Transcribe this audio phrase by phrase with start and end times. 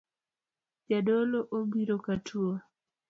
[0.89, 2.53] Jadolo obiro katuo